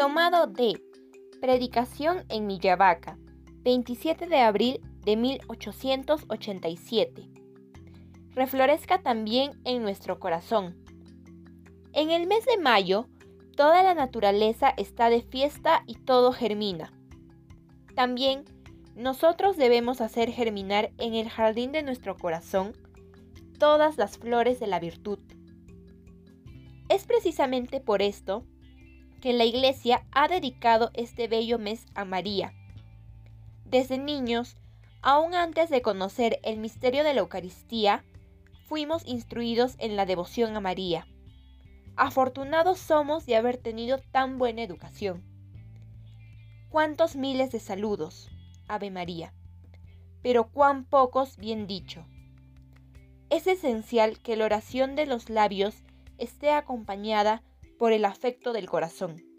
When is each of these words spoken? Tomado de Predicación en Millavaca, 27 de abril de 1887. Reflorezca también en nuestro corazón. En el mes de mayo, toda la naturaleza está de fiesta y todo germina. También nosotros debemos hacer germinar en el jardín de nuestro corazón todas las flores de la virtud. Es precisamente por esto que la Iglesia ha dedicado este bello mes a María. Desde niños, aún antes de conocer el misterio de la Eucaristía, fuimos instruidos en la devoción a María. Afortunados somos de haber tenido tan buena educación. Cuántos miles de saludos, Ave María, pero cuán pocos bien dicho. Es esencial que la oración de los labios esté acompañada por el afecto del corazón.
Tomado 0.00 0.46
de 0.46 0.80
Predicación 1.42 2.24
en 2.30 2.46
Millavaca, 2.46 3.18
27 3.64 4.28
de 4.28 4.38
abril 4.38 4.80
de 5.04 5.16
1887. 5.16 7.28
Reflorezca 8.30 9.02
también 9.02 9.60
en 9.66 9.82
nuestro 9.82 10.18
corazón. 10.18 10.82
En 11.92 12.10
el 12.10 12.26
mes 12.26 12.46
de 12.46 12.56
mayo, 12.56 13.08
toda 13.58 13.82
la 13.82 13.92
naturaleza 13.92 14.72
está 14.78 15.10
de 15.10 15.20
fiesta 15.20 15.82
y 15.86 15.96
todo 15.96 16.32
germina. 16.32 16.94
También 17.94 18.46
nosotros 18.96 19.58
debemos 19.58 20.00
hacer 20.00 20.30
germinar 20.30 20.92
en 20.96 21.12
el 21.12 21.28
jardín 21.28 21.72
de 21.72 21.82
nuestro 21.82 22.16
corazón 22.16 22.72
todas 23.58 23.98
las 23.98 24.16
flores 24.16 24.60
de 24.60 24.66
la 24.66 24.80
virtud. 24.80 25.18
Es 26.88 27.04
precisamente 27.04 27.80
por 27.80 28.00
esto 28.00 28.46
que 29.20 29.32
la 29.32 29.44
Iglesia 29.44 30.04
ha 30.12 30.28
dedicado 30.28 30.90
este 30.94 31.28
bello 31.28 31.58
mes 31.58 31.86
a 31.94 32.04
María. 32.04 32.52
Desde 33.64 33.98
niños, 33.98 34.56
aún 35.02 35.34
antes 35.34 35.70
de 35.70 35.82
conocer 35.82 36.40
el 36.42 36.58
misterio 36.58 37.04
de 37.04 37.14
la 37.14 37.20
Eucaristía, 37.20 38.04
fuimos 38.66 39.06
instruidos 39.06 39.76
en 39.78 39.96
la 39.96 40.06
devoción 40.06 40.56
a 40.56 40.60
María. 40.60 41.06
Afortunados 41.96 42.78
somos 42.78 43.26
de 43.26 43.36
haber 43.36 43.56
tenido 43.58 43.98
tan 43.98 44.38
buena 44.38 44.62
educación. 44.62 45.22
Cuántos 46.70 47.16
miles 47.16 47.52
de 47.52 47.60
saludos, 47.60 48.30
Ave 48.68 48.90
María, 48.90 49.34
pero 50.22 50.48
cuán 50.50 50.84
pocos 50.84 51.36
bien 51.36 51.66
dicho. 51.66 52.06
Es 53.28 53.46
esencial 53.46 54.20
que 54.20 54.36
la 54.36 54.44
oración 54.44 54.96
de 54.96 55.06
los 55.06 55.30
labios 55.30 55.82
esté 56.18 56.52
acompañada 56.52 57.42
por 57.80 57.94
el 57.94 58.04
afecto 58.04 58.52
del 58.52 58.68
corazón. 58.68 59.29